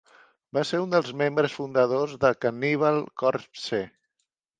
[0.57, 3.83] Va ser un dels membres fundadors de Cannibal Corpse.